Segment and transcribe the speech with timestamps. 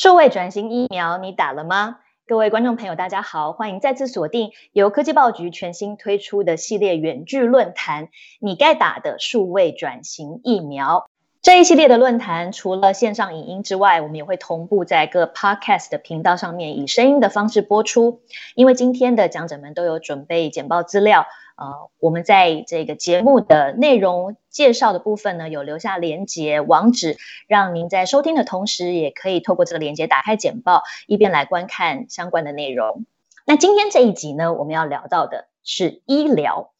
[0.00, 1.98] 数位转型疫苗你打了吗？
[2.26, 8.08] 各位观众朋友，大家好，欢迎再次锁定由科技报局全新推出的系列远距论坛，
[8.40, 11.10] 你该打的数位转型疫苗。
[11.42, 18.22] 这一系列的论坛，除了线上影音之外，我们也会同步在各 podcast 的频道上面以声音的方式播出。
[18.54, 21.26] 因为今天的讲者们都有准备简报资料。
[21.56, 33.06] 呃，我们在这个节目的内容介绍的部分呢，有留下连接网址，让您在收听的同时，也可以透过这个连接打开简报，一边来观看相关的内容。
[33.46, 36.72] 那今天这一集呢，我们要聊到的是医疗，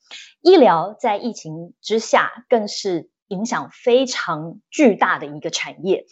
[0.43, 6.07] 医疗在疫情之下更是影响非常巨大的一个产业，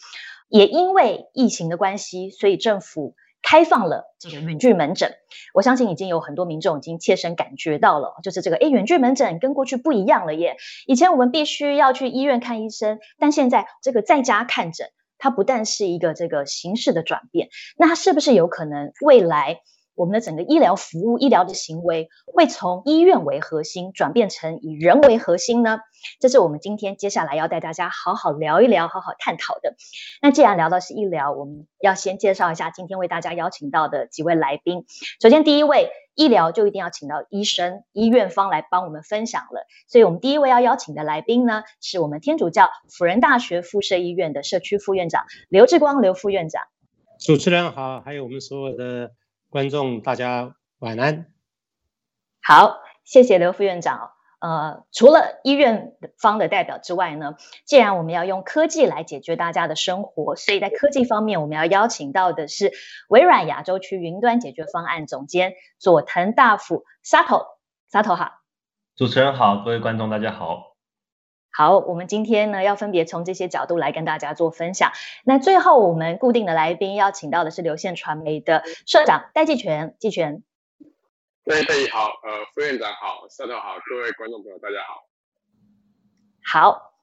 [0.47, 3.15] 也因为疫情的关系，所以政府。
[3.41, 5.13] 开放了这个远距门诊，
[5.53, 10.57] 我相信已经有很多民众已经切身感觉到了，就是这个诶远距门诊跟过去不一样了耶。
[10.85, 19.61] 以前我们必须要去医院看医生，但现在这个在家看诊，它不但是一个这个形式的转变，那它是不是有可能未来？
[19.99, 25.81] 我们的整个医疗服务、医疗的行为会从医院为核心转变成以人为核心呢？
[26.21, 29.75] 这是我们今天接下来要带大家好好聊一聊、好好探讨的。
[30.21, 34.85] 那既然聊到是医疗，我们要先介绍一下今天为大家邀请到的几位来宾。
[35.21, 39.67] 首先，第一位医疗就一定要请到医生、医院方来帮我们分享了。
[39.89, 46.63] 所以我们第一位要邀请的来宾呢，是我们天主教辅仁大学附设医院的社区副院长刘志光刘副院长。
[47.19, 49.11] 主持人好，还有我们所有的。
[49.49, 51.25] 观众大家晚安。
[52.41, 54.11] 好，谢谢刘副院长。
[54.39, 62.71] 呃，除了医院方的代表之外呢，既然我们要用科技来解决大家的生活，所以在科技方面，我们要邀请到的是
[63.09, 67.47] 微软亚洲区云端解决方案总监佐藤大辅 Sato。
[67.91, 68.31] Sato 好。
[68.95, 70.68] 主持人好，各位观众大家好。
[71.51, 74.91] 好，我们今天呢要分别从这些角度来跟大家做分享。
[75.25, 80.43] 那最后我们固定的来宾要请到的是流线传媒的社长戴季全，季全。
[81.45, 85.07] 戴戴好，呃，副院长好，社长好，各位观众朋友大家好。
[86.45, 86.93] 好，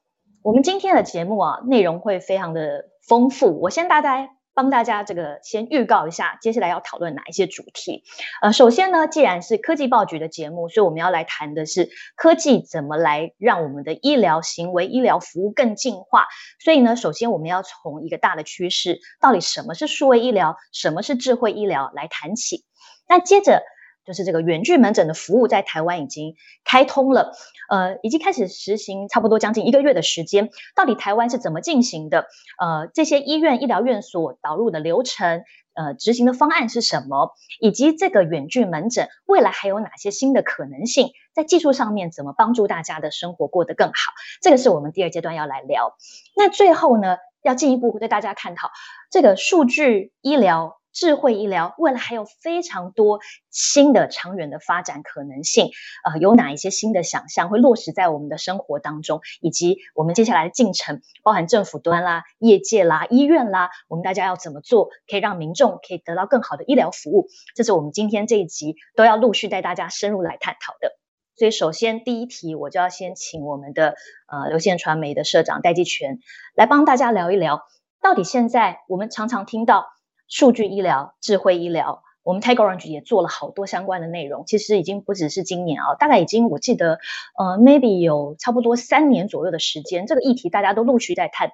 [0.41, 4.36] 我们今天的节目啊内容会非常的丰富，我先大概。
[4.57, 8.03] 帮大家这个先预告一下，接下来要讨论哪一些主题？
[8.41, 16.25] 呃，首先呢，既然是科技报局的节目，所以我们要来谈的是科技怎么来让我们的医疗行为、医疗服务更进化。
[16.59, 22.65] 所以呢，首先我们要从一个大的趋势，到底什么是数位医疗，什么是智慧医疗来谈起。
[23.07, 23.61] 那接着。
[24.07, 27.33] 就是这个远距门诊的服务在台湾已经开通了，
[27.69, 30.49] 呃，已经开始实行差不多将近一个月的时间。
[30.75, 32.27] 到底台湾是怎么进行的？
[32.57, 37.33] 呃，这些医院、医疗院所导入的流程，呃，执行的方案是什么？
[37.59, 41.09] 以及这个远距门诊未来还有哪些新的可能性？
[41.33, 44.13] 在技术上面怎么帮助大家的生活过得更好？
[44.41, 45.97] 这个是我们第二阶段要来聊。
[46.33, 48.71] 那最后呢，要进一步对大家探讨
[49.11, 50.77] 这个数据医疗。
[50.97, 53.19] 智慧医疗未来还有非常多
[53.51, 55.69] 新的长远的发展可能性，
[56.03, 67.27] 呃，有哪一些新的想象会落实在我们的生活当中，以及我们接下来的进程，包含政府端啦、业界啦、医院啦，我们大家要怎么做，可以让民众可以得到更好的医疗服务？
[67.53, 70.97] 这是我们今天这一集都要陆续带大家深入来探讨的。
[71.35, 73.93] 所以，首先第一题，我就要先请我们的
[74.25, 76.17] 呃流线传媒的社长戴季全
[76.55, 77.61] 来帮大家聊一聊，
[78.01, 79.85] 到底现在我们常常听到。
[80.27, 84.43] 数据医疗、智慧医疗，我们 Tiger Orange 也做了好多相关的内容。
[84.45, 86.99] 其实已经不只是今年啊，大概已经我记得，
[87.37, 91.53] 呃，maybe 有差不多三年左右的时间，这个议题大家都陆续在探讨，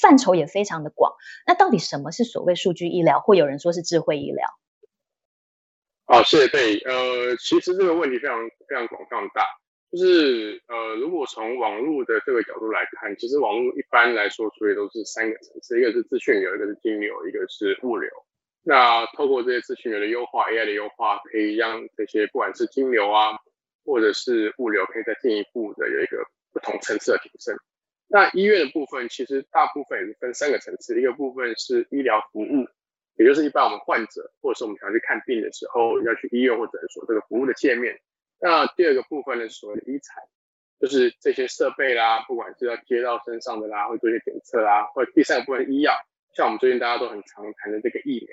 [0.00, 1.12] 范畴也非常的广。
[1.46, 3.20] 那到底什么是所谓数据医疗？
[3.20, 4.48] 会有人说是智慧医疗？
[6.06, 6.78] 好，谢谢贝。
[6.78, 8.36] 呃，其实这个问题非常
[8.68, 9.46] 非常广、非常大。
[9.92, 18.08] 就是呃，如果从网络的这个角度来看，其实网络一般来说处理都是三个层次，一个是资讯流，一个是金流，一个是物流。
[18.62, 23.36] 那透过这些资讯流的优化，AI 的优化，可以让这些不管是金流啊，
[23.84, 26.24] 或者是物流，可以再进一步的有一个
[26.54, 27.54] 不同层次的提升。
[28.08, 32.66] 那医院的部分，其实大部分也是分三个层次，一个部分是医疗服务，
[33.18, 38.00] 也就是一般我们患者或者是我们想要去看病的时候，要去医院或诊所这个服务的界面。
[38.44, 40.20] 那第二个部分呢，所谓的医材，
[40.80, 45.94] 就是这些设备啦，不管是要接到身上的啦，会做一些检测啦，或者第三个部分医药，
[46.34, 48.28] 像我们最近大家都很常谈的这个疫苗，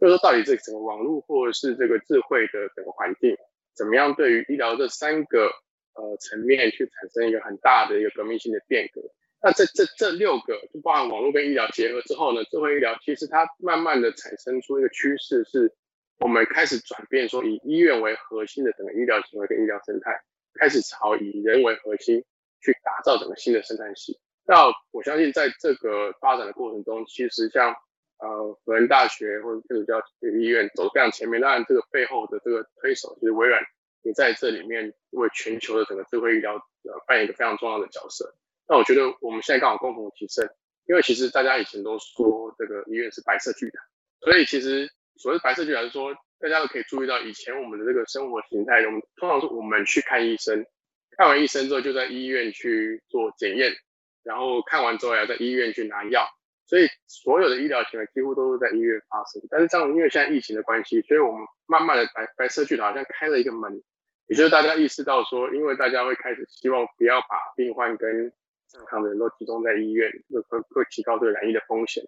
[0.00, 3.36] 就是说到底这整个网络或者是这个智慧的整个环境，
[3.76, 5.50] 怎么样对于医疗这三个
[5.92, 9.02] 呃层面去产生一个很大的一个革命性的变革？
[9.42, 15.76] 那这这这六个，就包含网络跟医疗结合之后呢，智慧医疗其实它慢慢的产生出一个趋势是。
[16.20, 20.22] 我们开始转变，说以医院为核心的整个医疗行为跟医疗生态，
[20.54, 22.24] 开始朝以人为核心
[22.60, 24.20] 去打造整个新的生态系。
[24.44, 27.74] 那我相信在这个发展的过程中，其实像
[28.18, 31.40] 呃辅仁大学或者这个叫医院走非常前面。
[31.40, 33.62] 当然，这个背后的这个推手就是微软，
[34.02, 38.34] 也在这里面为全球的整个智慧医疗呃扮演一个非常重要的角色。
[38.68, 40.46] 那我觉得我们现在刚好共同提升，
[40.84, 43.80] 因为其实大家以前都说这个医院是白色巨塔，
[44.20, 44.90] 所以其实
[45.20, 50.64] 所谓白色巨塔是说，大家都可以注意到以前我们的这个生活形态，我们通常是我们去看医生，
[51.14, 53.70] 看完医生之后就在医院去做检验，
[54.24, 56.26] 然后看完之后要在医院去拿药，
[56.66, 59.42] 所以所有的医疗行为几乎都是在医院发生。
[59.50, 63.82] 但是这样，因为现在疫情的关系，所以我们慢慢的白白色巨塔好像开了一个门，
[64.26, 68.32] 也就是大家意识到说，因为大家会开始希望不要把病患跟
[68.68, 72.02] 健康的人都集中在医院，会会会提高这个染疫的风险。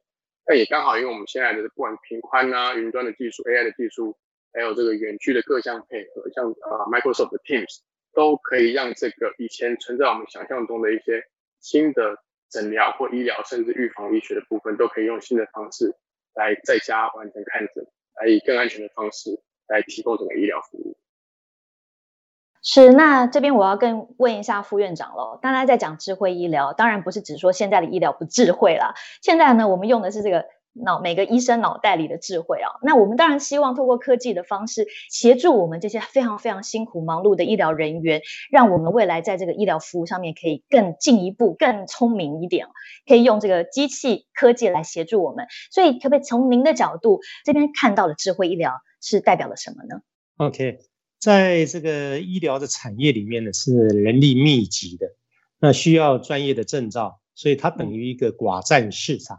[0.44, 4.16] 那也刚好，因为我们现在的不管频宽啊、云端的技术、AI 的技术，
[4.52, 7.78] 还有这个远距的各项配合，像啊 Microsoft 的 Teams，
[8.12, 11.22] 都可以让这个以前存在我们想象中的一些
[11.60, 12.16] 新的
[12.50, 15.94] 诊疗或医疗，甚至预防医学的部分，都可以用新的方式
[16.34, 17.86] 来在家完成看诊，
[18.20, 20.96] 来以更安全的方式来提供整个医疗服务。
[22.64, 25.36] 是，那这边我要跟问一下副院长喽。
[25.42, 28.94] 大家在讲智慧医疗，当然不是只说现在的医疗不智慧啦。
[29.20, 32.70] 现在呢，我们用的是这个脑每个医生脑袋里的智慧啊。
[32.80, 42.68] 那我们当然希望透过科技的方式，协助我们这些非常非常辛苦忙碌的医疗人员，让我们未来在这个医疗服务上面可以更进一步、更聪明一点，
[43.08, 45.48] 可以用这个机器科技来协助我们。
[45.72, 50.00] 所以，可不可以从您的角度这边看到的智慧医疗是代表了什么呢
[50.36, 50.91] ？OK。
[51.22, 55.14] 在这个医疗的产业里面呢，是人力密集的，
[55.60, 59.38] 那需要专业的证照，所以它等于一个寡占市场。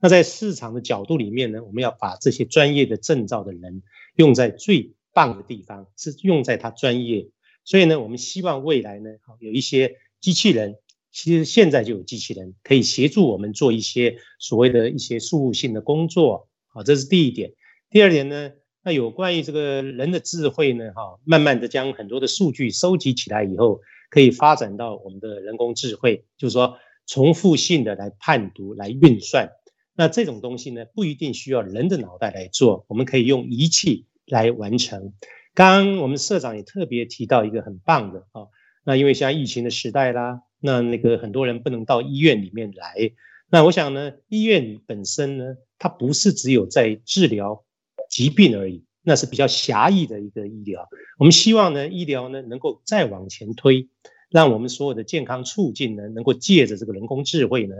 [0.00, 3.84] 那在市场的角度里面呢，我们要把这些专业的证照的人
[4.16, 7.28] 用在最棒的地方，是用在他专业。
[7.64, 10.74] 所以呢，我们希望未来呢，有一些机器人，
[11.12, 16.48] 其实现在就有机器人可以协助我们做一些所谓的一些事务性的工作。
[16.66, 17.52] 好，这是第一点。
[17.90, 18.50] 第二点呢？
[18.84, 20.92] 那有关于这个人的智慧呢？
[20.92, 23.80] 哈，慢慢的将很多的数据收集起来以后，
[24.10, 29.50] 可以发展到我们的人工智慧，就是说重复性的来判读、来运算。
[29.94, 35.12] 那这种东西呢，不一定需要人的脑袋来做，我们可以用仪器来完成。
[35.54, 38.48] 刚刚我们社长也特别提到一个很棒的啊，
[38.84, 43.12] 那因为像疫情的时代啦，那那个很多人不能到医院里面来。
[43.48, 45.44] 那我想呢，医院本身呢，
[45.78, 47.62] 它不是只有在治疗。
[48.12, 50.86] 疾病而已，那是比较狭义的一个医疗。
[51.18, 53.88] 我们希望呢，医疗呢能够再往前推，
[54.30, 57.74] 让我们所有的健康促进呢，能够借着这个人工智慧呢，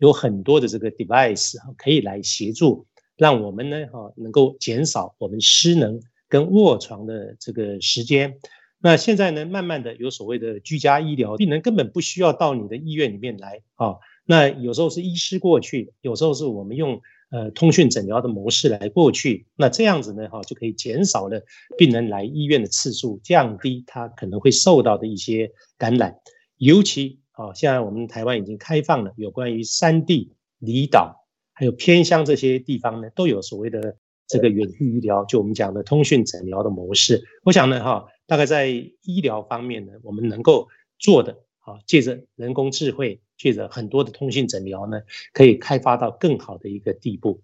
[0.00, 8.38] 有很多的这个 device 可以来协助，让我们呢哈能够减少我们失能跟卧床的这个时间。
[8.80, 13.98] 那现在呢，慢慢的有所谓的居家医疗，病人根本不需要到你的医院里面来啊。
[14.24, 17.00] 那有时候是医师过去，有时候是我们用。
[17.36, 21.42] 呃，通讯诊疗的模式来过去，那这样子呢，哈，就可以减少了
[21.76, 26.18] 病人来医院的次数，降低他可能会受到的一些感染。
[26.56, 33.96] 尤其啊，现在我们台湾已经开放了，有关于山地、离岛还有偏乡这些地方呢，都有所谓的
[34.26, 37.22] 这个远距医疗，就我们讲的通讯诊疗的模式。
[37.44, 40.68] 我想呢，哈，大概在医疗方面呢，我们能够
[40.98, 41.36] 做的，
[41.66, 43.20] 啊，借着人工智慧。
[43.38, 45.02] 借着很多的通信诊疗呢，
[45.34, 47.42] 可以开发到更好的一个地步。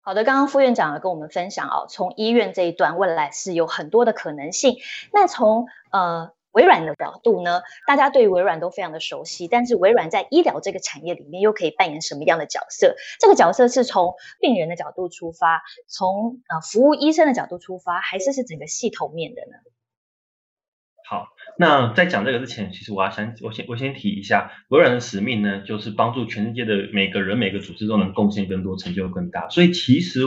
[0.00, 4.76] 好的，刚刚副院长跟我们分享哦，从医院这一端未来是有很多的可能性。
[5.12, 12.94] 那从呃微软的角度呢，大家对微软都非常的熟悉，但是微软在医疗这个产业里面又可以扮演什么样的角色？
[13.18, 19.56] 这个角色是从病人的角度出发，从呃服务医生的角度出发，还是是整个系统面的呢？
[21.08, 21.33] 好。
[21.58, 29.48] 那在讲这个之前，其实我要先我先我先提一下，微软的使命呢，就是帮助全世界的每个人每个组织都能贡献更多，成就更大。
[29.48, 30.20] 所以其实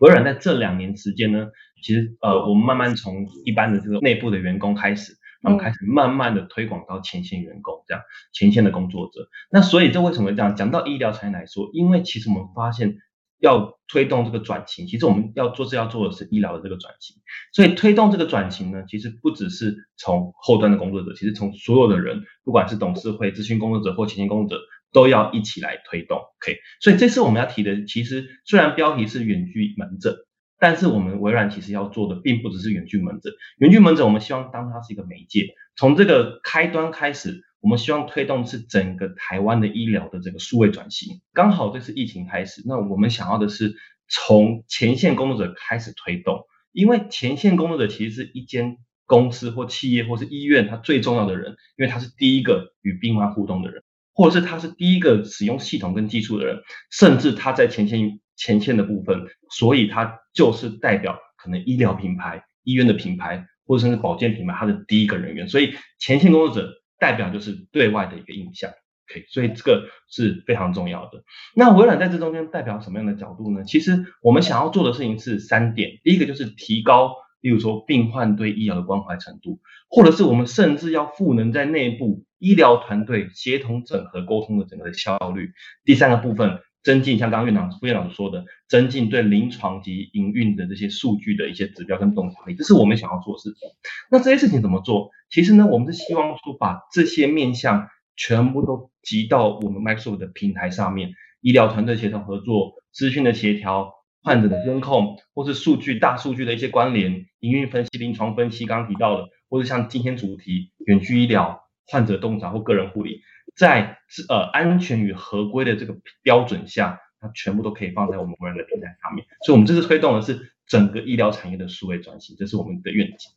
[0.00, 1.48] 微软在这两年时间呢，
[1.82, 9.28] 其实呃，我们慢慢从一般的这个内部的员工开始，然后开始慢慢的推广到前线员工，这样前线的工作者。
[9.50, 10.56] 那所以这为什么这样？
[10.56, 12.96] 讲到医疗产业来说，因为其实我们发现。
[13.40, 17.16] 要推动这个转型，其实我们要做是要做的是医疗的这个转型，
[17.52, 26.18] 所以推动这个转型呢，其实不只是从后端的工作者，其实从所有的人，不管是董事会、咨询工作者或前线工作者，都要一起来推动。
[26.18, 30.14] OK，所以这次我们要提的，其实虽然标题是远距门诊，
[30.58, 37.42] 但是我们微软其实要做的并不只是远距门诊，远距门诊我们希望当它是一个媒介，从这个开端开始。
[37.60, 43.74] 我们希望推动是整个台湾的医疗的这个数位转型，刚好这次疫情开始，那我们想要的是
[44.08, 53.82] 从前线工作者开始推动，因为前线工作者其实是一间公司或企业或是医院，他最重要的人，因为他是第一个与病患互动的人，
[54.14, 65.46] 或者是他是第一个使用系统跟技术的人，甚至他在前线前线的部分，所以它就是代表可能医疗品牌、医院的品牌，或者甚至保健品牌它的第一个人员。
[65.46, 68.70] 所以前线工作者代表就是对外的一个印象。
[69.10, 71.24] OK，所以这个是非常重要的。
[71.56, 73.64] 那微软在这中间代表什么样的角度呢？
[73.64, 77.14] 其实我们想要做的事情是三点，第一个就是提高。
[77.40, 85.52] 例如说，病患对医疗的关怀程度，或者是我们甚至要赋能在内部医疗团队协同整合沟通的整个的效率。
[85.82, 93.68] 第三个部分，增进像刚刚院长副院长说的，增进对临床及营运的这些数据的一些指标跟洞察力，这是我们想要做的事情。
[94.10, 95.10] 那这些事情怎么做？
[95.30, 103.94] 其实呢，我们是希望说把这些面向全部都集到我们 Microsoft 的平台上面，医疗团队协同合作、资讯的协调。
[104.22, 113.22] 患者的监控，或是数据、大数据的一些关联、营运分析、临床分析，刚刚提到的，或者像今天主题远距医疗、患者洞察或个人护理，
[113.60, 113.98] 在
[114.30, 119.26] 呃安全与合规的这个标准下，它全部都可以放在我们微软的平台上面。
[119.44, 123.32] 所以，我们这次推动的是整个医疗产业的数位转型，这是我们的愿景。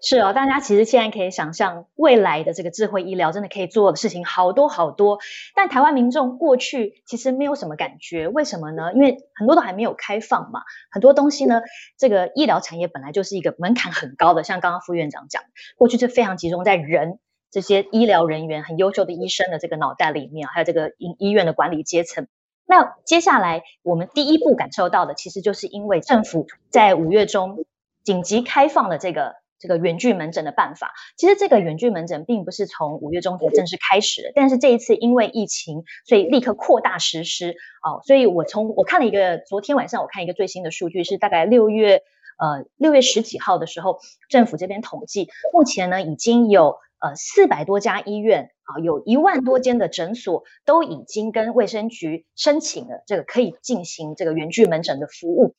[0.00, 5.20] 是哦，大家其实现在可以想象，未来的这个智慧医疗真的可以做的事情好多好多。
[5.54, 8.92] 但台湾民众过去其实没有什么感觉，为什么呢？
[8.94, 10.62] 因为很多都还没有开放嘛。
[10.90, 11.62] 很多东西呢，
[11.96, 15.42] 这个医疗产业本来就是一个门槛很高的，像刚刚副院长讲，
[15.76, 22.26] 过去是非常集中在人这些医疗人员很优秀的医生的这个脑袋里面，还有这个医医院的管理阶层。
[22.66, 27.64] 那接下来我们第一步感受到的，其实就是因为政府在五月中
[28.04, 29.34] 紧急开放了这个。
[29.60, 37.56] 这个远距门诊的办法，其实这个远距门诊并不是从五月中才正式开始的，但是这一次因为疫情，所以立刻扩大实施。
[37.82, 42.02] 哦，所以我从我看了一个昨天晚上我看一个最新的数据，是大概六月
[42.38, 55.54] 呃六月十几号的时候，政府这边统计，目前呢已经有呃四百多家医院啊，有一万多间的诊所都已经跟卫生局申请了这个可以进行这个远距门诊的服务。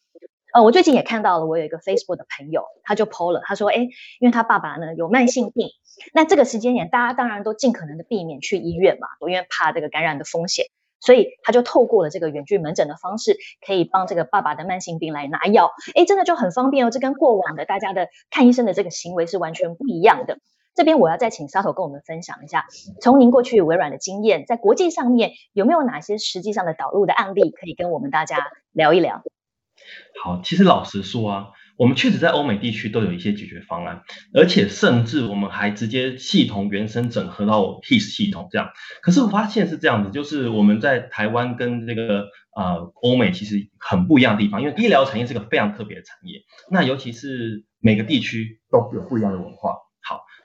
[0.52, 3.88] 呃，我最近也看到了，我有一个 Facebook 的朋友，他就 PO 了，他说，哎，
[4.20, 5.70] 因为他爸爸呢有慢性病，
[6.12, 10.66] 那这个时间点，大家当然都尽可能的避免去医院嘛，因为怕这个感染的风险，
[11.02, 20.40] 所以他就透过了这个远距门诊的方式，可以帮这个爸爸的慢性病来拿药，哎，真的就很方便哦，这跟过往的大家的看医生的这个行为是完全不一样的。
[20.80, 22.66] 这边我要再请 Sato 跟我们分享一下，
[23.02, 29.22] 从您过去微软的经验，在国际上面有没有哪些实际上的导入的案例，可以跟我们大家聊一聊？
[30.24, 38.70] 好，其实老实说啊，我们确实在欧美地区都有一些解决方案，而且甚至我们还直接系统原生整合到 HIS 系统这样。
[39.02, 46.40] 可是我发现是这样子，就是我们在台湾跟这个呃欧美其实很不一样的地方，因为医疗产业是个非常特别的产业，
[46.72, 49.76] 那尤其是每个地区都有不一样的文化。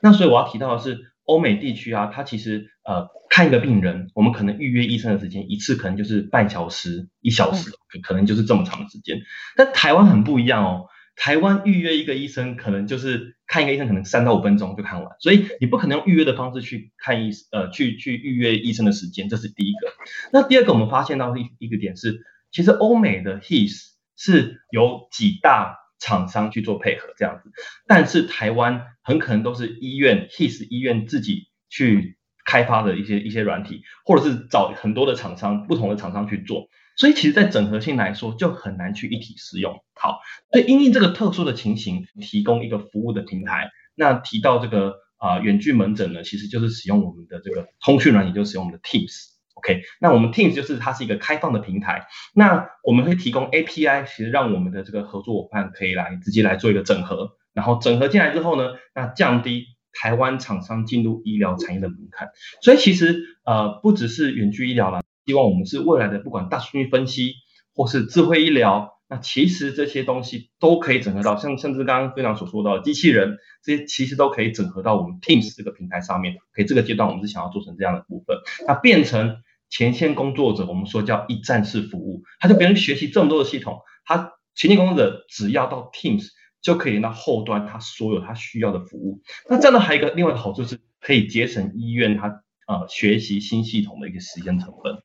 [0.05, 1.11] 好，那所以我要提到的是。
[1.27, 9.23] 欧美地区啊，它其实呃看一个病人，我们可能预约医生的时间一次可能就是半小时、一小时，可可能就是这么长的时间。
[9.57, 19.95] 但台湾很不一样哦，台湾预约一个医生可能就是看一个医生可能三到五分钟就看完，所以你不可能用预约的方式去看医呃去去预约医生的时间，这是第一个。
[20.31, 22.21] 那第二个我们发现到一一个点是，
[22.53, 25.79] 其实欧美的 His 是有几大。
[26.05, 27.51] 厂商去做配合这样子，
[27.87, 36.69] 但是台湾很可能都是医院 HIS 医院自己去开发的一些一些软体，或者是找很多的厂商不同的厂商去做，
[36.99, 39.83] 所以其实，在整合性来说，就很难去一体适用。
[39.95, 40.21] 好，
[40.53, 43.71] 所以因应这个特殊的情形，提供一个服务的平台。
[43.95, 49.34] 那提到这个啊远距门诊呢，其实就是使用我们的这个通讯软体，就使用我们的 Teams。
[49.55, 62.29] OK，那我们 Teams 就是它是一个开放的平台，那我们会提供 API，其实让我们的这个合作伙伴可以来直接来做一个整合，然后整合进来之后呢，那降低台湾厂商进入医疗产业的门槛。
[62.63, 67.35] 所以其实呃不只是远距医疗啦，希望我们是未来的不管大数据分析
[67.75, 76.37] 或是智慧医疗，那其实这些东西都可以整合到，像甚至刚刚队长所说到的机器人，这些其实都可以整合到我们 Teams 这个平台上面。
[76.53, 79.37] 可以这个阶段我们是想要做成这样的部分，那变成。
[79.71, 86.29] 前线工作者，我们说叫一站式服务，他就别人学习这么多的系统，他前线工作者只要到 Teams
[86.61, 89.23] 就可以连到后端他所有他需要的服务。
[89.51, 92.29] 那这样的还有一个另外的好处是，可以节省医院他
[92.69, 95.03] 呃学习新系统的一个时间成本。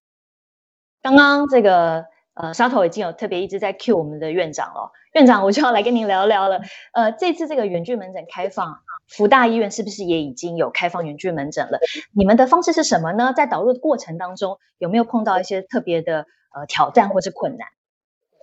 [1.02, 2.06] 刚刚这个。
[2.42, 4.94] 呃，沙头已经有特别一直在 cue 我们的院长了。
[5.14, 6.62] 院长，我就要来跟您聊聊了。
[6.94, 8.78] 呃，这次这个远距门诊开放，
[9.10, 11.80] 福大医院是不是也已经有开放远距门诊了？
[12.16, 13.34] 你们的方式是什么呢？
[13.36, 17.68] 在导入的过程当中，有没有碰到一些特别的呃挑战或是困难？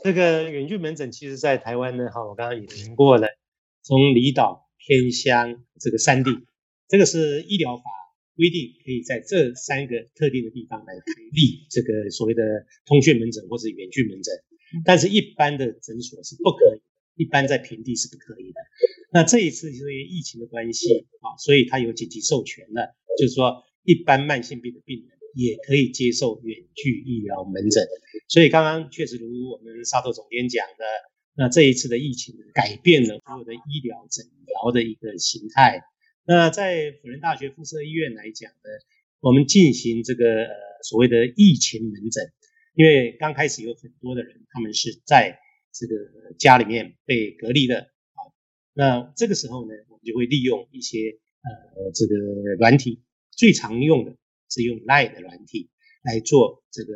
[0.04, 3.28] 这个远距门诊，其实在台湾呢，哈，我刚刚也提过了，
[3.82, 6.46] 从离岛偏乡这个山地，
[6.86, 7.82] 这个是医疗法
[8.36, 14.34] 规定可以在这三个特定的地方来开立这个所谓的通讯门诊或者远距门诊，
[14.84, 18.60] 但是一般的诊所是不可以，一般在平地是不可以的。
[19.10, 27.88] 那这一次因为疫情的关系啊，所以他有紧急授权了，就是说一般慢性病的病人也可以接受远距医疗门诊。
[28.28, 30.84] 所以刚刚确实如我们沙头总监讲的，
[31.36, 35.80] 那这一次的疫情改变了所有的医疗诊疗的一个形态。
[36.28, 38.68] 那在辅仁大学附设医院来讲呢，
[39.20, 40.24] 我们进行这个
[40.82, 42.32] 所谓的疫情门诊，
[42.74, 45.38] 因为刚开始有很多的人，他们是在
[45.72, 45.94] 这个
[46.36, 47.78] 家里面被隔离的。
[47.78, 48.18] 啊，
[48.72, 50.98] 那这个时候呢，我们就会利用一些
[51.44, 52.16] 呃这个
[52.58, 54.16] 软体，最常用的
[54.50, 55.70] 是用 Line 的软体
[56.02, 56.92] 来做这个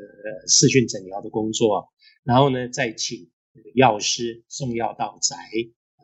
[0.49, 1.91] 视讯诊疗的工作，
[2.25, 3.31] 然后呢再请
[3.77, 5.37] 药师送药到宅，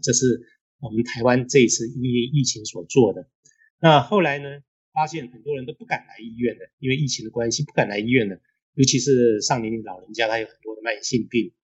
[0.00, 0.46] 这是。
[0.78, 3.28] 我们台湾这一次因为疫情所做的，
[3.80, 4.60] 那后来呢，
[4.92, 8.40] 发现很多人都不敢来医院的，因为疫情的关系不敢来医院的，
[8.74, 11.54] 尤其是上年龄老人家，他有很多的慢性病，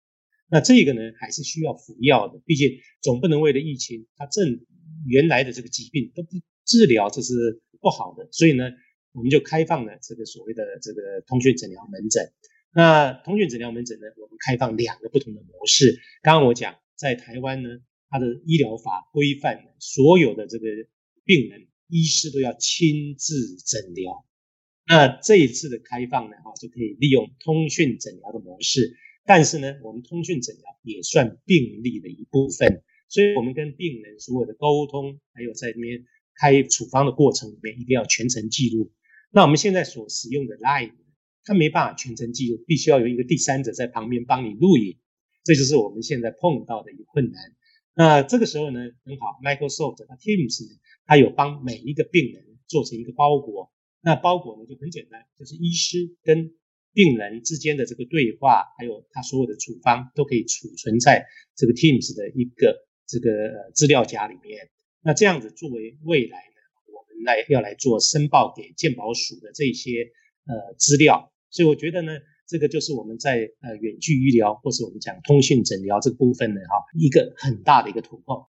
[0.49, 4.61] 那这个呢还是需要服药的，毕竟总不能为了疫情，他正
[5.07, 6.31] 原来的这个疾病都不
[6.64, 8.64] 治疗，这是不好的，所以呢，
[9.12, 12.33] 我们就开放了这个所谓的这个通讯诊疗门诊。
[12.75, 16.00] 那通讯诊疗门诊呢，我们开放两个不同的模式。
[16.23, 17.69] 刚刚我讲在台湾呢。
[18.12, 20.66] 他的医疗法规范所有的这个
[21.25, 24.26] 病人，医师都要亲自诊疗。
[24.87, 28.95] 那这一次的开放呢，哈，就可以利用通讯诊疗的模式。
[29.25, 36.04] 但是呢，我们通讯诊疗也算病例的一部分，所以我们跟病人所有的沟通，还有在里面
[36.38, 38.92] 开处方的过程里面，一定要全程记录。
[39.31, 40.92] 那我们现在所使用的 Line，
[41.45, 44.99] 它没办法全程记录，必须要有一个第三者在旁边帮你录影。
[45.45, 47.40] 这就是我们现在碰到的一个困难。
[47.94, 53.70] 那这个时候呢，很好，Microsoft 它 Teams 呢，它有帮每一个病人做成一个包裹。
[54.00, 56.52] 那包裹呢就很简单，就是医师跟
[56.94, 64.71] 病人之间的这个对话，还有他所有的处方都可以储存在这个 Teams 的一个这个资料夹里面。
[65.02, 66.58] 那这样子作为未来呢，
[66.93, 70.10] 我们来要来做申报给健保署的这些
[70.47, 71.32] 呃资料。
[71.50, 72.12] 所以我觉得呢。
[72.52, 78.50] 这个就是我们在呃远距医疗，或是我们讲通讯诊疗这个部分呢，哈，一个很大的一个突破。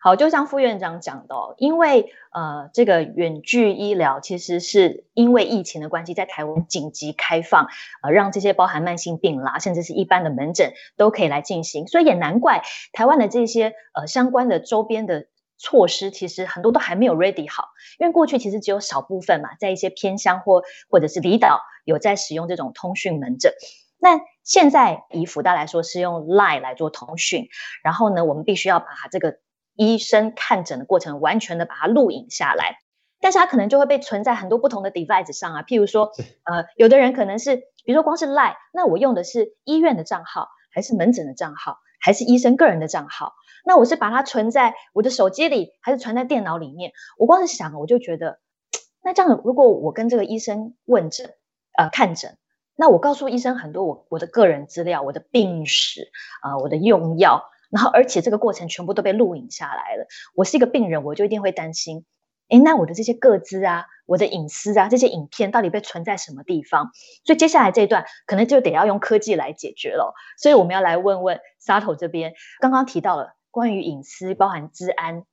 [0.00, 7.66] 好，就像副院长讲的，因为呃这个远距医疗其实是因为疫情的关系，在台湾紧急开放，
[8.02, 12.62] 呃让这些包含慢性病啦，甚至是一般的门诊都可以来进行，所以也难怪
[12.92, 15.26] 台湾的这些呃相关的周边的。
[15.60, 17.64] 措施其实很多都还没有 ready 好，
[17.98, 23.54] 因为过去其实只有少部分嘛，在一些偏乡或或者是离岛有在使用这种通讯门诊。
[23.98, 27.48] 那现在以福大来说是用 Line 来做通讯，
[27.82, 29.38] 然后呢，我们必须要把这个
[29.74, 32.76] 医生看诊的过程完全的把它录影下来，
[33.20, 36.12] 但是它可能就会被存在很多不同的 device 上啊，譬如说，
[36.44, 43.32] 呃，有的人可能是，比如说光是 Line，那我用的是医院的账号，还是门诊的账号，还是医生个人的账号？
[43.64, 46.92] 那我是把它存在我的手机里，还是存在电脑里面？
[47.18, 48.38] 我光是想，我就觉得，
[49.02, 51.34] 那这样如果我跟这个医生问诊，
[51.78, 52.36] 呃，看诊，
[52.74, 56.10] 那我告诉医生很多我我的个人资料，我的病史
[56.42, 60.08] 啊，我的用药，然后而且这个过程全部都被录影下来了。
[60.34, 62.04] 我是一个病人，我就一定会担心，
[62.48, 66.90] 诶，那我的这些个资啊，我的隐私啊，这些影片到底被存在什么地方？
[67.24, 70.14] 所以接下来这一段可能就得要用科技来解决了。
[70.36, 73.34] 所以我们要来问问 Sato 这边，刚刚提到了。
[73.50, 75.24] 关于隐私、包含治安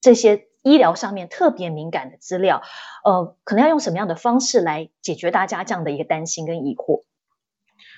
[0.00, 2.62] 这些医疗上面特别敏感的资料，
[3.04, 7.04] 呃，可能要用什么样的方式来解决大家这样的一个担心跟疑惑？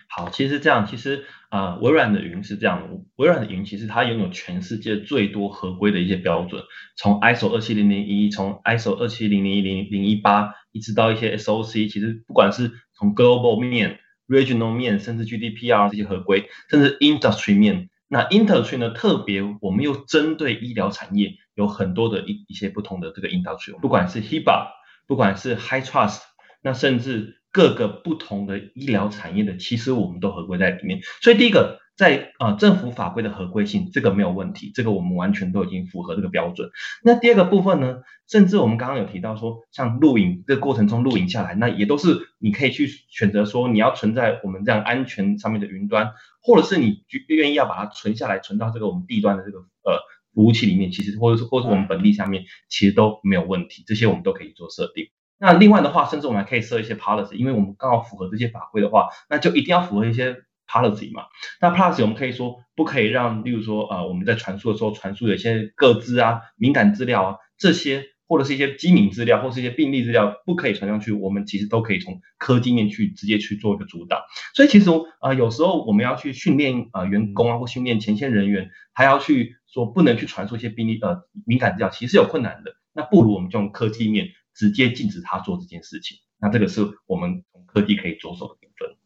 [0.09, 6.65] 好，其实这样，其实呃，微软的云是这样，微软的云其实它拥有全世界最多合规的一些标准，
[6.97, 17.89] 从 ISO 二七零零一，从 ISO 二七零零一零零一八，一直到一些 SOC，其实不管是从 global 面、regional 面，甚至 GDPR 这些合规，甚至 industry 面。
[18.13, 18.91] 那 industry 呢？
[18.91, 24.69] 特别我们又针对医疗产业有很多的一一些不同的这个 industry，不管是 HIPAA，
[25.07, 26.21] 不管是 High Trust，
[26.63, 31.01] 那甚至各个不同的医疗产业的，其实我们都合规在里面。
[31.23, 31.79] 所以第一个。
[32.01, 36.71] 在啊，政府法规的合规性，这个没有问题，这个我们完全都已经符合这个标准。
[37.05, 50.01] 那第二个部分呢，甚至我们刚刚有提到说，像录影这过程中录影下来，那也都是你可以去选择说，你要存在我们这样安全上面的云端，或者是你愿意要把它存下来，存到这个我们地端的这个呃
[50.35, 55.09] 服务器里面，其实或者是或者是我们本地下面，其实都没有问题，这些我们都可以做设定。
[55.39, 60.37] 那另外的话，甚至我们还可以设一些 policy，因为我们刚好符合这些法规的话，那就一定要符合一些。
[60.73, 61.25] policy 嘛，
[61.61, 74.21] 那 policy 我们可以说不可以让，例如说，呃，我们在传输的时候传输有一些个资啊、敏感资料啊这些，或者是一些机敏资料，或是一些病例资料不可以传上去，我们其实都可以从科技面去直接去做一个阻挡。
[74.55, 74.89] 所以其实
[75.19, 82.73] 啊，有时候我们要去训练啊员工啊，或训练前线人员，还要去说不能去传输一些病例呃敏感资料，其实有困难的。
[82.93, 86.19] 那不如我们就用科技面直接禁止他做这件事情。
[86.39, 88.97] 那这个是我们从科技可以着手的部分。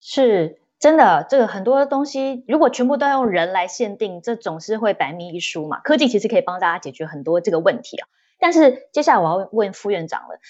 [0.00, 0.56] 是。
[0.80, 5.78] 真的，这个很多东西如果全部都要用人来限定，这总是会百密一疏嘛。
[5.80, 8.08] 科技其实可以帮大家解决很多这个问题啊。
[8.38, 10.40] 但是接下来我要问副院长了，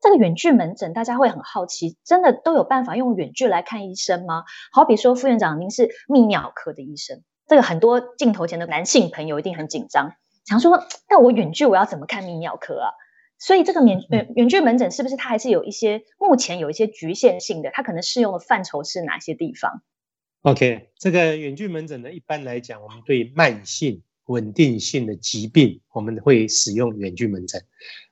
[0.00, 4.44] 这个远距门诊大家会很好奇，真的都有办法用远距来看医生吗？
[4.72, 7.22] 好比说副院长您是泌尿科的医生，
[7.54, 12.90] 这个很多镜头前的男性朋友一定很紧张，想说那我远距我要怎么看泌尿科啊？
[13.38, 17.70] 所以这个远远远距门诊是不是它还是有一些目前有一些局限性的？
[17.72, 19.84] 它可能适用的范畴是哪些地方
[20.42, 27.62] ？OK，这个远距门诊呢，一般来讲，我们对慢性稳定性的疾病，我们会使用远距门诊。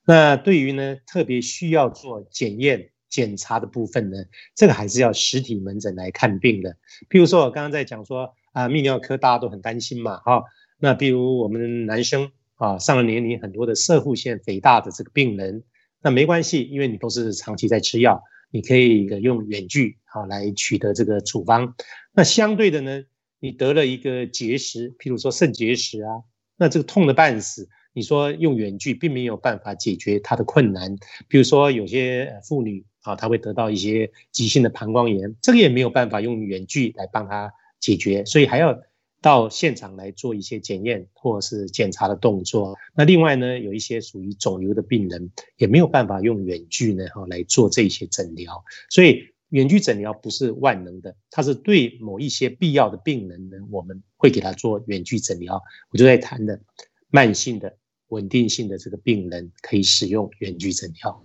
[0.07, 4.19] 那对于呢特别需要做检验检查的部分呢，
[4.55, 6.77] 这个还是要实体门诊来看病的。
[7.11, 10.45] 譬如说我刚刚在讲说啊，泌尿科大家都很担心嘛，哈，
[10.79, 12.31] 那比如我们男生。
[12.57, 15.65] 啊，上了年龄很多的射护腺肥大的这个病人，
[16.01, 21.75] 那没关系，因为你都是长期在吃药，你可以用远距啊来取得这个处方。
[22.13, 23.03] 那相对的呢，
[23.41, 26.23] 你得了一个结石，譬如说肾结石啊，
[26.57, 30.95] 那这个痛的半死，你说用远距并没有办法解决它的困难。
[31.27, 38.81] 比如说有些妇女啊，她会得到一些急性的膀胱炎，这个也没有办法用远距来帮她解决，所以还要。
[39.23, 42.77] 到现场来做一些检验或者是检查的动作。
[42.93, 48.65] 那另外呢，有一些属于肿瘤的病人，也没有办法用远距呢哈来做这些诊疗。
[48.91, 55.63] 所以远距诊疗不是万能的，它是对某一些必要的病人呢，我们会给他做远距诊疗。
[55.93, 56.61] 我就在谈的
[57.09, 57.77] 慢性的、
[58.09, 61.25] 稳定性的这个病人可以使用远距诊疗。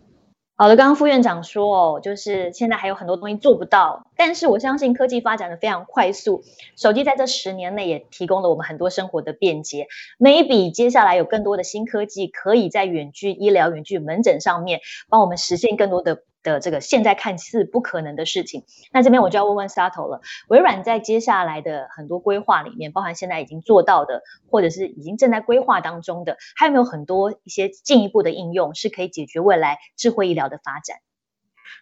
[0.60, 6.44] 好的，刚刚副院长说哦，就是现在还有很多东西做不到，但是我相信科技发展的非常快速，
[6.76, 9.86] 手机在这十年内也提供了我们很多生活的便捷。
[10.18, 16.24] maybe 接下来有更多的新科技，可以在远距医疗、远距门诊上面帮我们实现更多的。
[16.54, 20.22] 的这个现在看似不可能的事情，那这边我就要问问 Sato 了。
[20.48, 30.98] 微软在接下来的很多规划里面，包含现在已经做到的，或者是已经正在规划当中的，还有没有很多一些进一步的应用，是可以解决未来智慧医疗的发展？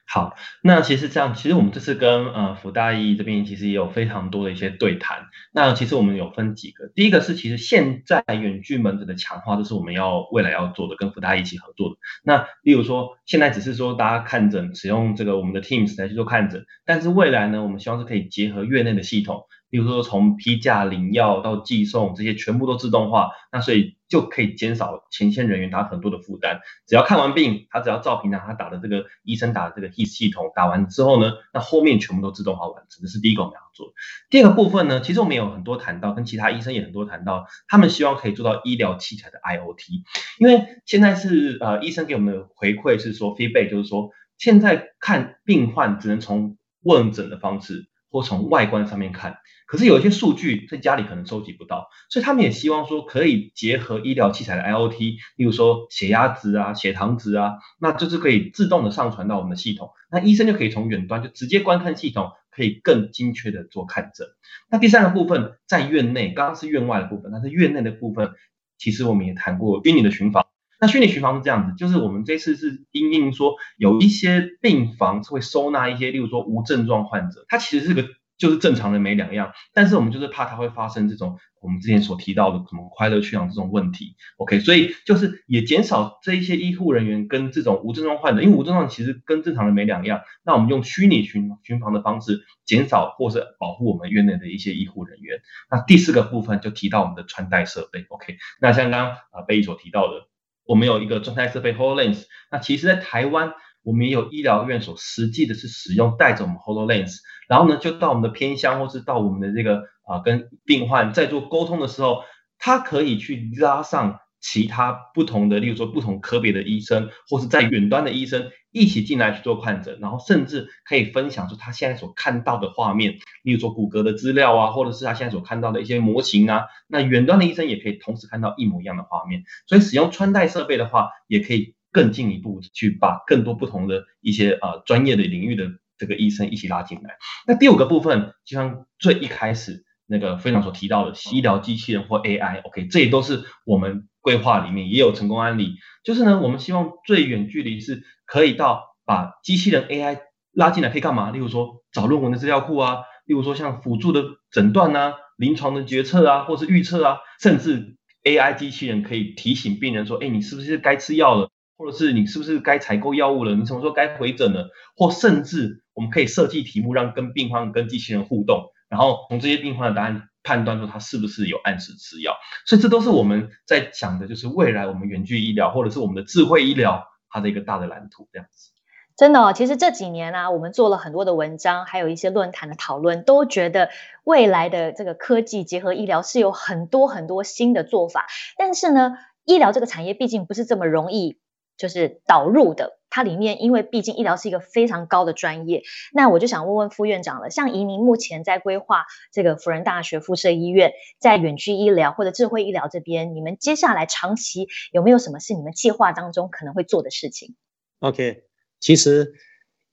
[0.08, 5.28] 好，那其实这样，其实我们这次跟呃福大医这边其实也有非常多的一些对谈。
[5.52, 11.96] 那其实我们有分几个，第一个是其实现在远距门诊的强化，这是我们要未来要做的，跟福大一起合作的。
[12.24, 19.44] 那例如说，现在只是说大家看诊使用这个我们的 Teams 来去做看诊，但是未来呢，我们希望是可以结合院内的系统。
[19.72, 26.62] 比如说从批价、领药到寄送，这些全部都自动化，那所以就可以减少前线人员他很多的负担。
[26.88, 33.02] 只要看完病，他只要照平常他打的这个医生打的这个 HIS 系统打完之后呢，那后面全部都自动化完成。
[33.02, 33.94] 这是第一个我们要做。
[34.30, 40.04] 第二个部分呢，其实我们有很多谈到，跟其他医生也很多谈到，他们希望可以做到医疗器材的 IOT，
[40.40, 49.40] 因为现在是呃医生给我们的回馈是说 feedback，就是说现在看病患只能从问诊的方式或从外观上面看。
[49.68, 54.98] 可是有一些数据在家里可能收集不到，所以他们也希望说可以结合医疗器材的 IOT，
[55.36, 64.28] 例如说血压值啊、血糖值啊，那就是可以自动的上传到我们的系统，那医生就可以从远端就直接观看系统，可以更精确的做看诊。
[64.70, 68.32] 那第三个部分在院内，刚刚是院外的部分，但是院内的部分
[68.78, 70.46] 其实我们也谈过虚拟的巡访。
[70.80, 78.06] 那虚拟巡房是这样子，就是我们这次是因应说有一些病房是会收纳一些，例如说无症状患者，它其实是个。
[78.38, 95.40] 就是正常的没两样，但是我们就是怕它会发生这种我们之前所提到的什么快乐缺氧这种问题，OK，所以就是也减少这一些医护人员跟这种无症状患者，因为无症状其实跟正常的没两样，那我们用虚拟巡巡房的方式减少或是保护我们院内的一些医护人员。
[95.72, 100.28] 那第四个部分就提到我们的穿戴设备，OK，那像刚刚啊贝所提到的，
[100.66, 103.54] 我们有一个状态设备 Hololens，那其实在台湾。
[103.88, 112.24] 我们也有医疗院所实际的是使用带着我们 Hololens，然后呢就到我们的偏乡或是到我们的这个啊跟病患在做沟通的时候，
[112.58, 114.20] 他可以去拉上
[114.52, 131.76] 其他不同的，例如说不同科别的医生，或是在远端的医生一起进来去做看诊，然后甚至可以分享出他现在所看到的画面，例如说骨骼的资料啊，或者是他现在所看到的一些模型啊，那远端的医生也可以同时看到一模一样的画面，所以使用穿戴设备的话，也可以。
[131.96, 137.12] 更进一步去把更多不同的一些呃专业的领域的这个医生一起拉进来。
[137.48, 150.18] 那第五个部分，就像最一开始那个非常所提到的医疗机器人或 AI，OK，这也都是我们规划里面也有成功案例，就是呢，我们希望最远距离是可以到把机器人 AI
[150.52, 151.30] 拉进来可以干嘛？
[151.30, 161.52] 例如说找论文的资料库啊，例如说像辅助的诊断啊、临床的决策啊，或是预测啊，甚至 AI 机器人可以提醒病人说，哎，你是不是该吃药了？
[161.78, 163.54] 或者是你是不是该采购药物了？
[163.54, 164.70] 你什么时候该回诊了？
[164.96, 172.34] 或甚至我们可以设计题目，让跟病患跟机器人互动，然后从这些病患的答案判断出他是不是有按时吃药。
[172.66, 178.70] 所以这都是我们在讲的，就是未来我们远距医疗或者是我们的智慧医疗它的一个大的蓝图这样子。
[179.18, 183.90] 真的，哦，其实这几年呢，我们做了很多的文章，还有一些论坛的讨论，都觉得
[184.24, 188.28] 未来的这个科技结合医疗是有很多很多新的做法。
[188.58, 191.40] 但是呢，医疗这个产业毕竟不是这么容易。
[191.78, 207.56] 就是导入的，它里面因为毕竟医疗是一个非常高的专业，那我就想问问副院长了，像移民目前在规划这个辅仁大学附设医院，在远距医疗或者智慧医疗这边，你们接下来长期有没有什么是你们计划当中可能会做的事情
[208.00, 208.44] ？OK，
[208.82, 209.34] 其实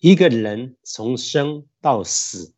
[0.01, 2.53] 一个人从生到死，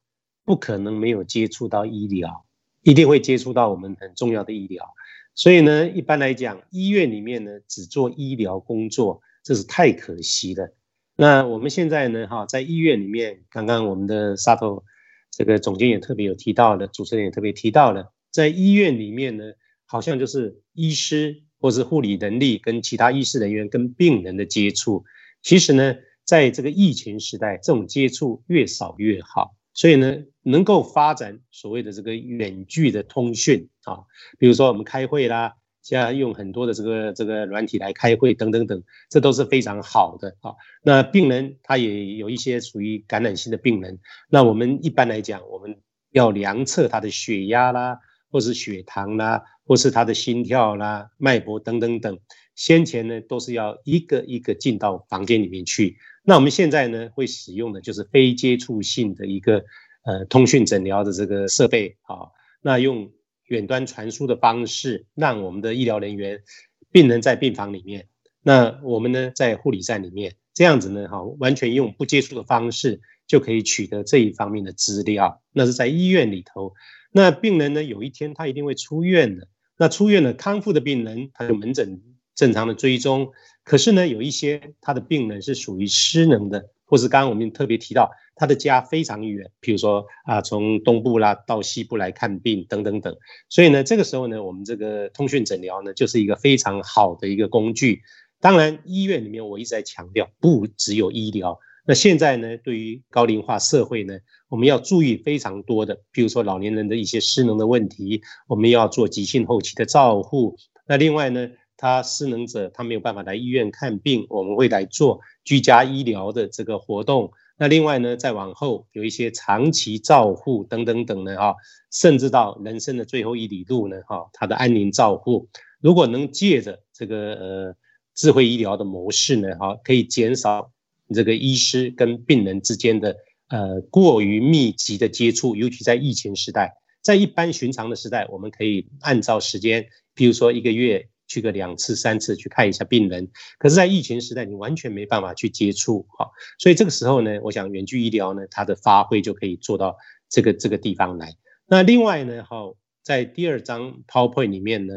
[0.47, 2.47] 不可能没有接触到医疗，
[2.81, 4.95] 一定会接触到我们很重要的医疗。
[5.35, 10.75] 所以呢，一般来讲，医院里面呢只做医疗工作，这是太可惜了。
[11.17, 14.83] 那我们现在呢，哈，在医院里面，刚刚我们的沙头
[15.31, 19.45] 这个总监也特别有提到的，主持人也特别提到了，在医院里面呢，
[19.87, 25.05] 好像就是医师或是护理能力跟其他医师人员跟病人的接触。
[25.41, 29.55] 其实呢，在这个疫情时代，这种接触越少越好。
[29.77, 34.07] 所以呢，能够发展所谓的这个远距的通讯啊，
[34.39, 35.55] 比如说我们开会啦，
[35.85, 40.55] 现在用很多的这个这个软体来开会等等等，这都是非常好的啊。
[40.83, 45.79] 那病人他也有一些属于感染性的病人，那我们一般来讲，我们
[46.11, 47.99] 要量测他的血压啦，
[48.31, 52.19] 或是血糖啦，或是他的心跳啦、脉搏等等等，
[52.55, 55.99] 先前呢都是要一个一个进到房间里面去。
[56.25, 59.63] 那我们现在呢，会使用的就是非接触性的一个
[60.05, 63.13] 呃通讯诊疗的这个设备啊，那用
[63.55, 66.43] 远端传输的方式，让我们的医疗人员、
[66.91, 68.09] 病人在病房里面，
[68.43, 75.41] 那我们呢在护理站里面，这样子呢，哈，完全用不接触的方式就可以取得这一方面的资料。
[75.53, 76.75] 那是在医院里头，
[77.13, 79.47] 那病人呢有一天他一定会出院的，
[79.79, 82.03] 那出院了康复的病人，他有门诊
[82.35, 83.31] 正常的追踪。
[83.63, 93.17] 可是呢，有一些他的病人是属于失能的，或是刚刚我们特别提到他的家非常远，譬如说啊，从东部啦到西部来看病等等等。
[93.49, 98.03] 所以呢，这个时候呢，我们这个通讯诊疗呢，就是一个非常好的一个工具。
[98.41, 101.59] 当然，医院里面我一直在强调，不只有医疗。
[101.87, 104.19] 那现在呢，对于高龄化社会呢，
[104.49, 110.57] 我们要注意非常多的，譬如说老年人的一些失能的问题，我们要做急性后期的照护。
[110.87, 111.51] 那另外呢？
[111.77, 117.33] 他失能者，他没有办法来医院看病，我们会来做居家医疗的这个活动。
[117.57, 121.55] 那另外呢，再往后有一些长期照护等等等的哈，
[121.93, 125.49] 甚至到人生的最后一里路呢哈，他的安宁照护，
[125.81, 127.77] 如果能借着这个呃
[128.15, 130.73] 智慧医疗的模式呢哈，可以减少
[131.15, 133.17] 这个医师跟病人之间的
[133.49, 141.09] 呃过于密集的接触，尤其在疫情时代，在一般寻常的时代，我们可以按照时间，比如说一个月。
[141.27, 149.97] 去个两次三次去看一下病人，可是，在疫情时代，你完全没办法去接触，哈，所以这个时候呢，我想远距医疗呢，它的发挥就可以做到
[150.29, 151.35] 这个这个地方来。
[151.67, 154.95] 那另外呢，哈，在第二章 PowerPoint 里面呢，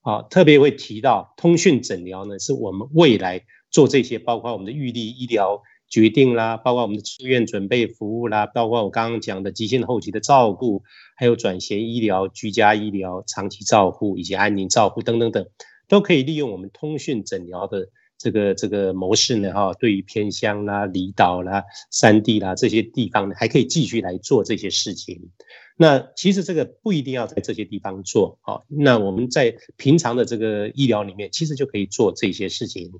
[0.00, 5.62] 啊，特别会提到通讯诊疗呢，是我们未来做这些，包括我们的预立医疗。
[5.88, 10.82] 决定啦，包括我们的出院准备服务啦，包括我刚刚讲的急性后期的照顾，
[11.16, 15.46] 还有转衔医疗、居家医疗、长期照护以及安宁照护等等等，
[15.88, 25.30] 都可以利用我们通讯诊疗的这个这个模式呢，哈，对于偏乡啦、离岛啦、山地啦这些地方呢，还可以继续来做这些事情。
[25.78, 32.90] 那其实这个不一定要在这些地方做，好，那我们在平常的这个医疗里面，其实就可以做这些事情。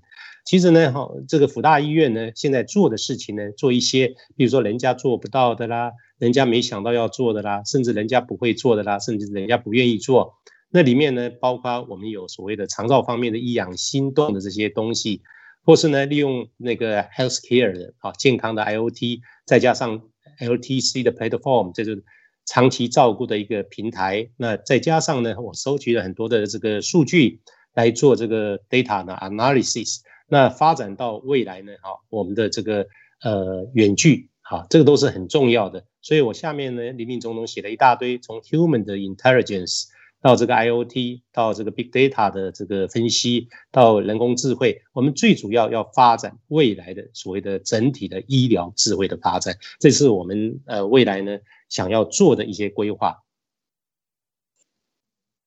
[0.45, 10.35] 其实呢，哈，这个辅大医院呢，现在做的事情呢，做一些，比如说人家做不到的啦，人家没想到要做的啦，甚至人家不会做的啦，甚至人家不愿意做。
[10.71, 15.23] 那里面呢，包括我们有所谓的肠道方面的医养心动的这些东西，
[15.65, 20.03] 或是呢，利用那个 healthcare 的啊健康的 IOT，再加上
[20.41, 22.05] LTC 的 platform，这是
[22.45, 24.29] 长期照顾的一个平台。
[24.37, 27.41] 那再加上呢，我收集了很多的这个数据
[27.75, 30.01] 来做这个 data 的 analysis。
[30.29, 31.73] 那发展到未来呢？
[31.81, 32.89] 哈，我们的这个
[33.23, 35.85] 呃远距，哈，这个都是很重要的。
[36.03, 39.85] 所以我下面呢林林总总写了一大堆，从 human 的 intelligence
[40.23, 53.23] 到这个 IOT，到这个 Big Data 的这个分析，到人工智慧，我们最主要要发展未来的所谓的整体的医疗智慧的发展，这是我们呃未来呢想要做的一些规划。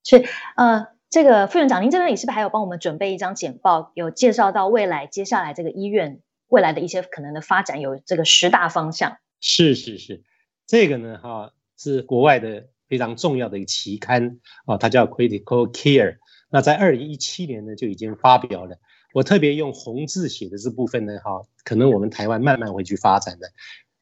[0.06, 0.24] 是
[0.56, 9.18] 呃，这个副院长，您这边是不是还有帮我们准备一张简报，有介绍到未来接下来这个医院未来的一些可能的发展，有这个十大方向？
[9.42, 10.24] 是是是，
[10.68, 12.70] 这个呢哈是国外的。
[12.90, 16.18] 非常重要的一个期刊啊，它叫 Critical Care。
[16.50, 18.80] 那在二零一七年呢就已经发表了。
[19.14, 23.48] 我特别用红字写的这部分呢，哈，可能我们台湾慢慢会去发展的。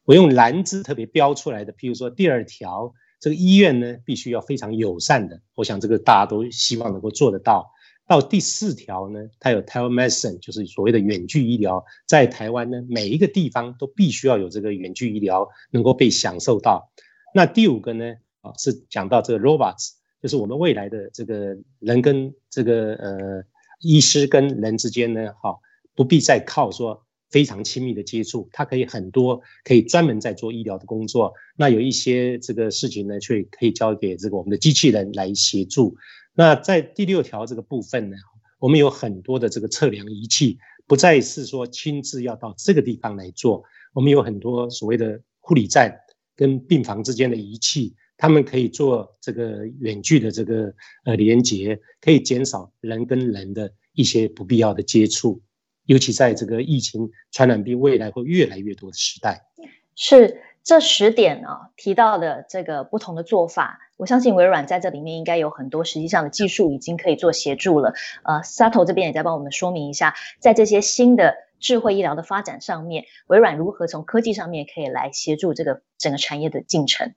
[0.04, 5.40] 我用蓝字特别标出来的，譬如说第二条，这个医院呢必须要非常友善的。
[5.54, 7.70] 我想这个大家都希望能够做得到。
[8.06, 16.90] 到第四条呢，它有 Telemedicine，就是所谓的远距医疗，在台湾呢每一个地方都必须要有这个远距医疗能够被享受到。
[17.34, 18.14] 那第五个呢？
[18.40, 19.90] 啊，是讲到这个 robots，
[20.22, 23.42] 就是我们未来的这个人跟这个呃
[23.80, 25.56] 医师跟人之间呢，哈，
[25.94, 31.34] 不必再靠说非常亲密的接触，它可以很多可以专门在做医疗的工作。
[31.56, 35.96] 那有一些这个事情呢，却可以交给这个我们的机器人来协助。
[36.34, 38.16] 那在第六条这个部分呢，
[38.58, 46.00] 我们有很多的这个测量仪器，不再是说亲自要到这个地方来做，我们有很多所谓的护理站
[46.34, 47.94] 跟病房之间的仪器。
[48.18, 55.40] 他们可以做这个远距的这个呃连接，可以减少人跟人的一些不必要的接触，
[55.86, 59.46] 尤其在这个疫情传染病未来会越来越多的时代。
[59.94, 67.94] 是这十点啊提到的这个不同的做法，我相信微软在这里面应该有很多实际上的技术已经可以做协助了。
[68.24, 77.14] 呃，Sato 这边也在帮我们说明一下，在这些新的智慧医疗的发展上面，微软如何从科技上面可以来协助这个整个产业的进程。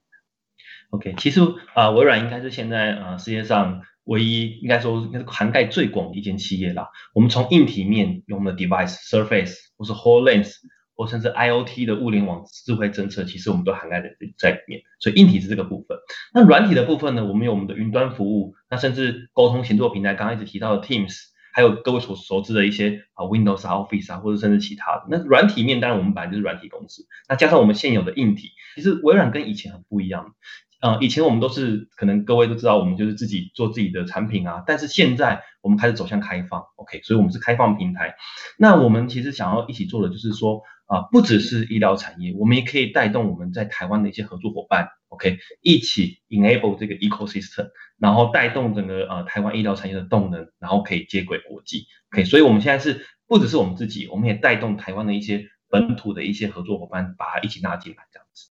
[0.91, 1.41] OK，其实
[1.73, 6.89] 啊，微软应该是现在呃世界上唯一应该说应该是涵盖最广的一间企业啦。
[7.13, 10.51] 我们从硬体面用的 device surface，或是 Hololens，
[10.95, 14.81] 或甚至 IOT 的物联网智慧侦测，其实我们都涵盖在在里面。
[14.99, 15.97] 所以硬体是这个部分。
[16.33, 21.31] 那软体的部分呢，我们有我们的云端服务，那甚至沟通协作平台，刚刚一直提到的 Teams。
[21.53, 25.03] 还有各位所熟知的一些啊 Windows Office 啊，或者甚至其他的。
[25.09, 30.33] 那软体面当然我们本来就是软体公司，那加上我们现有的硬体，其实微软跟以前很不一样。
[30.81, 34.63] 呃，以前我们都是可能各位都知道，我们就是自己做自己的产品啊。
[34.65, 38.15] 但是现在我们开始走向开放，OK，所以我们是开放平台。
[38.57, 47.69] 那我们其实想要一起做的就是说啊，不只是医疗产业，我们也可以带动我们在台湾的一些合作伙伴，OK，一起 enable 这个 ecosystem。
[47.99, 58.50] 然后带动整个呃台湾医疗产业的动能，然后可以接轨国际，OK，所以我们现在是不只是我们自己，我们也带动台湾的一些本土的一些合作伙伴，把它一起拉进来这样子。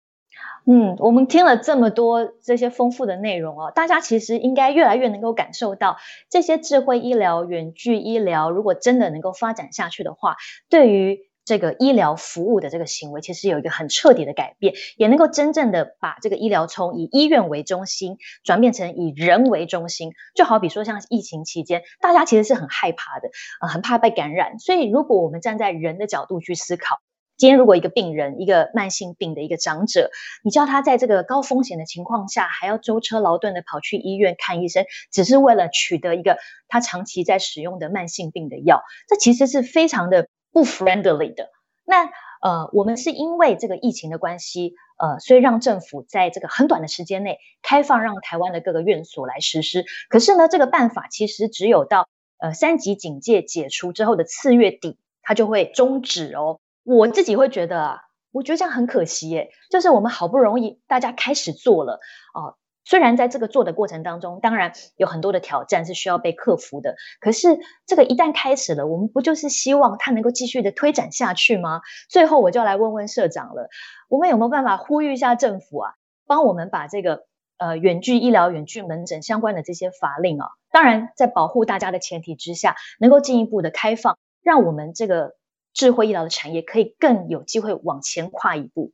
[0.69, 5.95] 嗯，我们听了这么多这些丰富的内容哦，大家其实应该越来越能够感受到，
[6.29, 10.35] 这些智慧医疗、远距医疗，如果真的能够发展下去的话，
[10.69, 20.11] 对于这个医疗服务的这个行为，其实有一个很彻底的改变，也能够真正的把这个医疗从以医院为中心转变成以人为中心。
[20.35, 23.29] 就好比说，像疫情期间，大家其实是很害怕的，
[23.61, 24.59] 啊，很怕被感染。
[24.59, 26.97] 所以，如果我们站在人的角度去思考，
[27.37, 30.09] 今天如果一个病人，一个慢性病的一个长者，
[30.43, 40.27] 你叫他在这个高风险的情况下，还要舟车劳顿的跑去医院看医生，只是为了取得一个他长期在使用的慢性病的药，这其实是非常的。
[40.49, 41.51] 不 friendly 的
[41.85, 42.05] 那
[42.41, 49.85] 呃，我们是因为这个疫情的关系，呃，所以让政府在这个很短的时间内开放，让台湾的各个院所来实施。
[50.09, 52.07] 可是呢，这个办法其实只有到
[52.39, 56.59] 呃三级警戒解除之后的次月底，它就会终止哦。
[56.87, 57.99] 我自己会觉得啊，
[58.31, 61.99] 我觉得这样很可惜耶，就是我们好不容易大家开始做了
[62.33, 62.55] 哦。
[62.85, 71.81] 虽然在这个做的过程当中，当然有很多的挑战是需要被克服的，可是这个一旦开始了，我们不就是希望它能够继续的推展下去吗？
[72.09, 73.67] 最后我就来问问社长了，
[74.07, 75.91] 我们有没有办法呼吁一下政府啊，
[76.25, 77.25] 帮我们把这个
[77.57, 85.35] 呃远距医疗、远距门诊相关的这些法令啊，当然在保护大家的前提之下，能够进一步的开放，让我们这个
[85.77, 88.93] 智慧医疗的产业可以更有机会往前跨一步。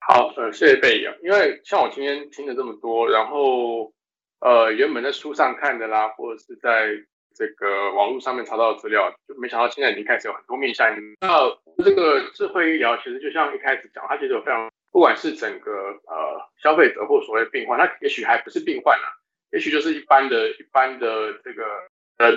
[0.00, 1.14] 好，呃，谢谢贝爷。
[1.22, 3.92] 因为像我今天听了这么多，然后
[4.40, 6.88] 呃，原本在书上看的啦，或者是在
[7.34, 10.88] 这个网络上面查到的资料，就没想到现在已经开始有很多面向。
[11.20, 19.06] 那这个智慧医疗其实就像一开始讲，它其实有非常，不管是整个呃消费者或所谓病患，他也许还不是病患啊，
[19.52, 21.64] 也许就是一般的一般的这个
[22.16, 22.32] 呃，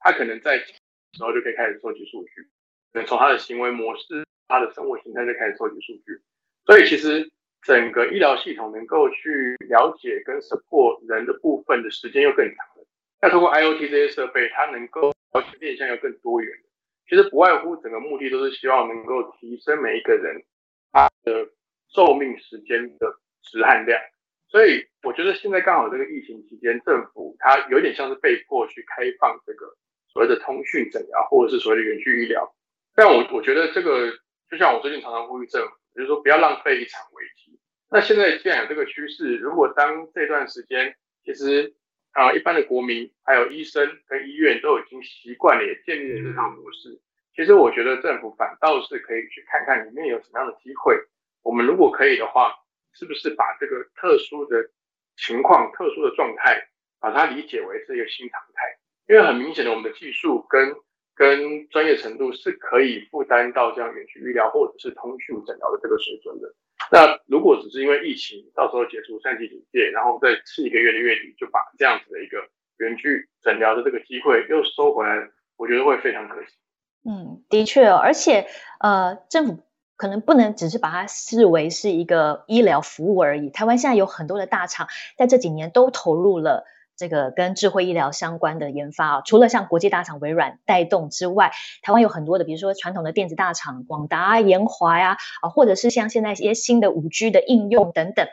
[0.00, 2.46] 他可能在时候就可以开始收集数据，
[2.94, 6.22] 能从他的行为模式、他的生活形态就开始收集数据。
[6.64, 7.30] 所以其实
[7.62, 12.86] 整个医疗系统能够去了解跟 support 人的部分的时间又更长了。
[13.20, 16.50] 那通过 IOT 这些设备，它能够了解面向又更多元。
[17.08, 20.42] 其实不外乎整个目的都是希望能够提升每一个人
[20.90, 21.50] 他的
[21.88, 24.00] 寿命时间的值和量。
[24.48, 29.66] 所以我觉得现在刚好这个疫情期间，政府它有点像是被迫去开放这个
[30.08, 32.54] 所谓的通讯诊疗，或者是所谓的远距医疗。
[32.94, 34.10] 但我我觉得这个
[34.50, 37.58] 就像我最近常常呼吁政府，就是说不要浪费一场危机。
[37.90, 41.74] 那现在既然有这个趋势，如果当这段时间其实
[42.12, 47.00] 啊一般的国民还有医生跟医院都已经习惯了，也建立了这套模式，
[47.34, 50.96] 其实我觉得政府反倒是可以去看看里面有什么样的机会。
[51.42, 52.54] 我们如果可以的话，
[52.92, 54.70] 是不是把这个特殊的
[55.16, 56.68] 情况、特殊的状态，
[57.00, 58.78] 把它理解为是一个新常态？
[59.06, 60.74] 因为很明显的，我们的技术跟
[61.14, 66.52] 跟专业程度是可以负担到这样远距医疗或者是通讯诊疗的这个水准的。
[66.90, 72.38] 那如果只是因为疫情，到时候结束三级警戒，然后在次一个月的月底就把这样子的一个
[72.78, 76.48] 远距诊疗的这个机会又收回来，我觉得会非常可惜。
[77.08, 78.46] 嗯，的确，而且
[78.80, 79.64] 呃，政府。
[79.96, 83.48] 可能不能只是把它视为是一个医疗服务而已。
[83.48, 86.66] 台湾现在有很多的大厂，在这几年都投入了
[86.96, 89.22] 这个跟智慧医疗相关的研发啊。
[89.24, 98.28] 除了像国际大厂微软带动之外，台湾有很多的，比如说传统的电子大厂广达、研华呀，啊，或者是像现在一些新的五 G 的应用等等，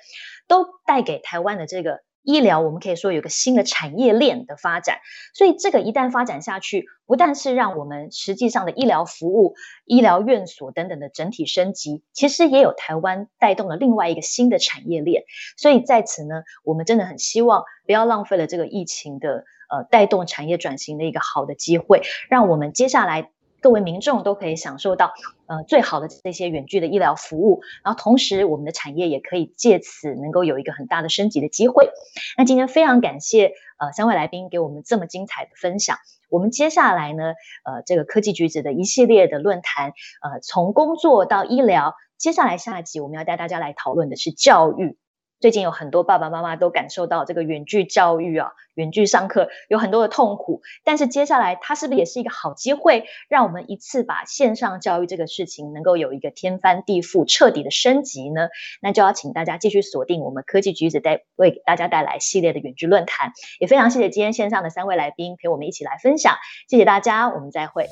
[0.48, 2.02] 都带给台湾的这个。
[2.24, 5.00] 医疗，我们可以说有个新的产业链的发展，
[5.34, 9.56] 所以这个一旦发展下去，不但是让我们实际上的医疗服务、
[9.86, 15.24] 医疗院所等等的整体升级，其实也有台湾带动了另外一个新的产业链。
[15.58, 23.32] 所以在此呢，我们真的很希望不要浪费了这个疫情的呃带动产业转型的一个好的机会，让我们接下来。
[23.62, 25.14] 各位民众都可以享受到
[25.46, 31.92] 呃最好的这些远距的医疗服务，然后同时我们的产业也可以借此能够有一个很大的升级的机会。
[32.38, 35.98] 那今天非常感谢呃三位来宾给我们这么精彩的分享。
[36.30, 37.34] 我们接下来呢
[37.64, 44.98] 呃这个科技橘子的一系列的论坛呃从工作到医疗，接下来下一集我们要带大家来讨论的是教育。
[45.42, 50.62] 最近有很多爸爸妈妈都感受到这个远距教育啊，远距上课有很多的痛苦。
[50.84, 58.50] 但是接下来它是不是也是一个好机会，让我们一次把线上教育这个事情能够有一个天翻地覆、彻底的升级呢？
[58.82, 63.34] 那就要请大家继续锁定我们科技橘子带为大家带来系列的远距论坛。
[63.60, 66.38] 也非常谢谢今天线上的三位来宾陪我们一起来分享，
[66.70, 67.90] 谢谢大家，我们再会。